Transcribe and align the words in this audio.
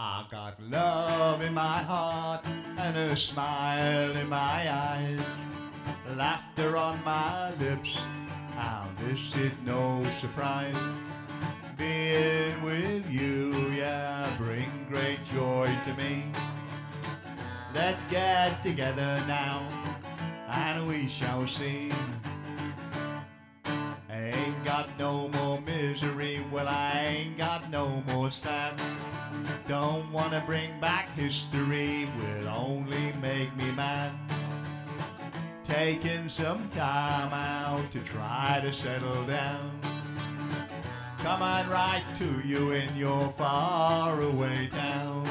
I 0.00 0.24
got 0.30 0.62
love 0.62 1.42
in 1.42 1.54
my 1.54 1.78
heart 1.82 2.46
and 2.46 2.96
a 2.96 3.16
smile 3.16 4.16
in 4.16 4.28
my 4.28 4.72
eyes, 4.72 5.18
laughter 6.14 6.76
on 6.76 7.02
my 7.02 7.52
lips. 7.56 7.98
How 8.54 8.86
this 9.00 9.18
is 9.34 9.50
no 9.66 10.04
surprise. 10.20 10.76
Being 11.76 12.62
with 12.62 13.10
you, 13.10 13.70
yeah, 13.70 14.32
bring 14.38 14.86
great 14.88 15.18
joy 15.34 15.68
to 15.86 15.94
me. 15.94 16.26
Let's 17.74 17.98
get 18.08 18.62
together 18.62 19.20
now, 19.26 19.66
and 20.48 20.86
we 20.86 21.08
shall 21.08 21.48
see. 21.48 21.90
Got 24.78 24.96
no 24.96 25.28
more 25.30 25.60
misery, 25.62 26.40
well, 26.52 26.68
I 26.68 27.02
ain't 27.04 27.36
got 27.36 27.68
no 27.68 28.00
more 28.06 28.30
sad. 28.30 28.80
Don't 29.66 30.12
wanna 30.12 30.40
bring 30.46 30.78
back 30.78 31.10
history, 31.16 32.08
will 32.16 32.48
only 32.48 33.12
make 33.20 33.56
me 33.56 33.68
mad. 33.72 34.12
Taking 35.64 36.28
some 36.28 36.70
time 36.70 37.32
out 37.32 37.90
to 37.90 37.98
try 38.04 38.60
to 38.62 38.72
settle 38.72 39.24
down. 39.24 39.80
Come 41.24 41.42
on 41.42 41.68
right 41.68 42.04
to 42.18 42.40
you 42.46 42.70
in 42.70 42.96
your 42.96 43.32
faraway 43.32 44.68
town. 44.68 45.26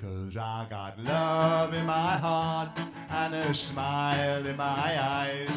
Cause 0.00 0.36
I 0.36 0.68
got 0.70 1.00
love 1.00 1.74
in 1.74 1.84
my 1.84 2.16
heart 2.16 2.78
and 3.10 3.34
a 3.34 3.52
smile 3.56 4.46
in 4.46 4.56
my 4.56 5.02
eyes, 5.02 5.50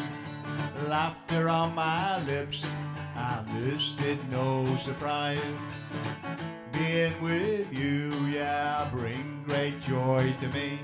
laughter 0.88 1.50
on 1.50 1.74
my 1.74 2.24
lips, 2.24 2.64
and 3.14 3.46
this 3.62 3.82
is 4.06 4.18
no 4.30 4.64
surprise. 4.84 5.38
Being 6.72 7.20
with 7.20 7.70
you, 7.72 8.10
yeah, 8.32 8.88
bring 8.90 9.44
great 9.46 9.78
joy 9.82 10.34
to 10.40 10.48
me. 10.48 10.78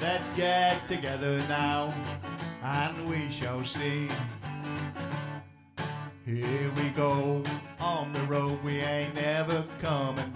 Let's 0.00 0.24
get 0.34 0.88
together 0.88 1.38
now, 1.46 1.92
and 2.62 3.06
we 3.06 3.30
shall 3.30 3.64
see. 3.66 4.08
Here 6.24 6.70
we 6.76 6.88
go, 6.90 7.42
on 7.80 8.12
the 8.12 8.20
road 8.20 8.58
we 8.64 8.78
ain't 8.78 9.14
never 9.14 9.62
coming 9.82 10.30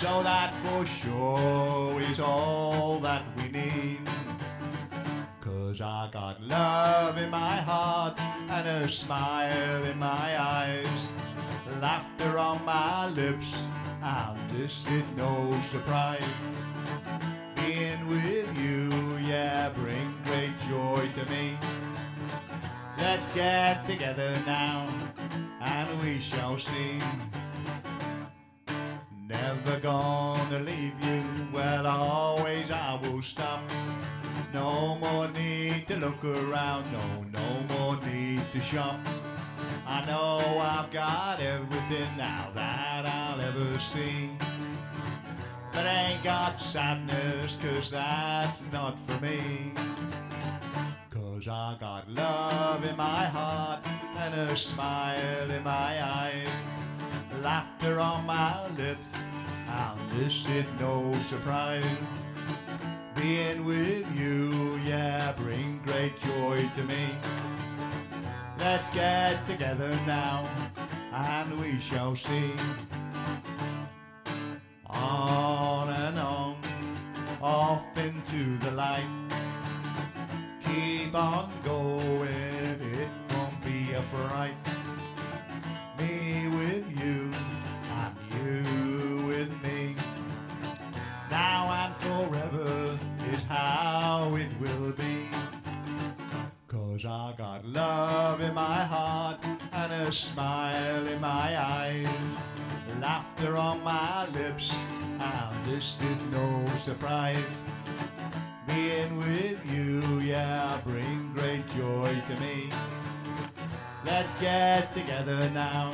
So 0.00 0.22
that 0.22 0.54
for 0.62 0.86
sure 0.86 2.00
is 2.00 2.20
all 2.20 3.00
that 3.00 3.24
we 3.36 3.48
need. 3.48 3.98
Cause 5.40 5.80
I 5.80 6.08
got 6.12 6.40
love 6.40 7.18
in 7.18 7.30
my 7.30 7.56
heart 7.56 8.20
and 8.20 8.68
a 8.68 8.88
smile 8.88 9.84
in 9.84 9.98
my 9.98 10.40
eyes, 10.40 10.86
laughter 11.80 12.38
on 12.38 12.64
my 12.64 13.08
lips, 13.08 13.46
and 14.00 14.38
this 14.50 14.86
is 14.86 15.02
no 15.16 15.60
surprise. 15.72 16.22
Being 17.56 18.06
with 18.06 18.56
you, 18.56 18.88
yeah, 19.26 19.70
bring 19.70 20.14
great 20.26 20.54
joy 20.70 21.08
to 21.16 21.28
me. 21.28 21.58
Let's 22.98 23.34
get 23.34 23.84
together 23.88 24.32
now, 24.46 24.86
and 25.60 26.02
we 26.02 26.20
shall 26.20 26.56
see. 26.56 27.00
Never 29.64 29.80
gonna 29.80 30.60
leave 30.60 30.94
you, 31.02 31.22
well, 31.52 31.86
always 31.86 32.70
I 32.70 32.98
will 33.02 33.22
stop. 33.22 33.60
No 34.54 34.96
more 34.96 35.28
need 35.28 35.88
to 35.88 35.96
look 35.96 36.22
around, 36.24 36.84
no, 36.92 37.24
no 37.32 37.74
more 37.74 37.96
need 38.06 38.40
to 38.52 38.60
shop. 38.60 38.96
I 39.86 40.04
know 40.06 40.58
I've 40.58 40.90
got 40.92 41.40
everything 41.40 42.08
now 42.16 42.50
that 42.54 43.04
I'll 43.06 43.40
ever 43.40 43.78
see. 43.80 44.30
But 45.72 45.86
I 45.86 46.12
ain't 46.12 46.22
got 46.22 46.60
sadness, 46.60 47.58
cause 47.58 47.90
that's 47.90 48.60
not 48.72 48.96
for 49.06 49.20
me. 49.24 49.72
Cause 51.10 51.48
I 51.48 51.76
got 51.80 52.08
love 52.08 52.84
in 52.84 52.96
my 52.96 53.26
heart 53.26 53.84
and 54.18 54.34
a 54.34 54.56
smile 54.56 55.50
in 55.50 55.64
my 55.64 56.02
eyes, 56.02 56.48
laughter 57.42 57.98
on 57.98 58.24
my 58.24 58.68
lips, 58.76 59.08
this 60.18 60.34
is 60.48 60.64
no 60.80 61.14
surprise. 61.28 61.84
Being 63.14 63.64
with 63.64 64.06
you, 64.16 64.76
yeah, 64.84 65.32
bring 65.32 65.80
great 65.84 66.18
joy 66.20 66.68
to 66.76 66.84
me. 66.84 67.14
Let's 68.58 68.94
get 68.94 69.46
together 69.46 69.90
now, 70.06 70.48
and 71.12 71.60
we 71.60 71.78
shall 71.80 72.16
see. 72.16 72.52
On 74.86 75.88
and 75.88 76.18
on, 76.18 76.56
off 77.40 77.84
into 77.96 78.58
the 78.58 78.72
light. 78.72 79.06
Keep 80.64 81.14
on 81.14 81.50
going, 81.64 82.26
it 82.26 83.08
won't 83.30 83.64
be 83.64 83.92
a 83.92 84.02
fright. 84.02 84.77
I 97.18 97.32
got 97.32 97.64
love 97.64 98.40
in 98.40 98.54
my 98.54 98.84
heart 98.84 99.44
and 99.72 99.92
a 99.92 100.12
smile 100.12 101.04
in 101.04 101.20
my 101.20 101.60
eyes, 101.60 102.06
laughter 103.00 103.56
on 103.56 103.82
my 103.82 104.28
lips, 104.28 104.70
and 105.18 105.66
this 105.66 105.98
is 106.00 106.16
no 106.30 106.64
surprise. 106.84 107.42
Being 108.68 109.16
with 109.16 109.58
you, 109.66 110.20
yeah, 110.20 110.80
bring 110.84 111.32
great 111.34 111.66
joy 111.76 112.14
to 112.28 112.40
me. 112.40 112.70
Let's 114.04 114.40
get 114.40 114.94
together 114.94 115.50
now, 115.50 115.92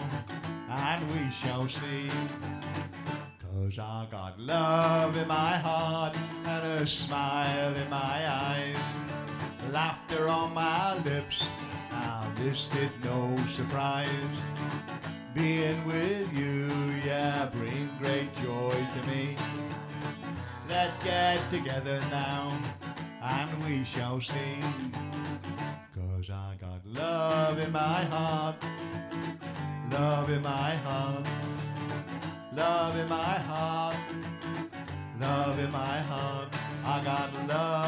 and 0.68 1.10
we 1.10 1.30
shall 1.30 1.66
see. 1.70 2.10
Cause 3.40 3.78
I 3.78 4.06
got 4.10 4.38
love 4.38 5.16
in 5.16 5.26
my 5.26 5.56
heart 5.56 6.14
and 6.44 6.82
a 6.82 6.86
smile 6.86 7.74
in 7.74 7.88
my 7.88 8.30
eyes, 8.30 8.76
laughter 9.74 10.28
on 10.28 10.54
my 10.54 10.94
lips, 11.02 11.42
now 11.90 12.24
this 12.36 12.72
is 12.76 12.90
no 13.02 13.36
surprise. 13.56 14.06
Being 15.34 15.84
with 15.84 16.32
you, 16.32 16.70
yeah, 17.04 17.50
bring 17.52 17.90
great 17.98 18.32
joy 18.36 18.70
to 18.70 19.08
me. 19.08 19.36
Let's 20.68 20.94
get 21.02 21.40
together 21.50 21.98
now, 22.08 22.56
and 23.20 23.50
we 23.64 23.84
shall 23.84 24.20
see. 24.20 24.60
Cause 25.92 26.30
I 26.30 26.54
got 26.60 26.86
love 26.86 27.58
in 27.58 27.72
my 27.72 28.04
heart, 28.04 28.54
love 29.90 30.30
in 30.30 30.42
my 30.42 30.76
heart, 30.86 31.26
love 32.54 32.96
in 32.96 33.08
my 33.08 33.38
heart, 33.50 33.96
love 35.20 35.58
in 35.58 35.72
my 35.72 35.98
heart. 35.98 36.48
I 36.86 37.02
got 37.02 37.48
love. 37.48 37.83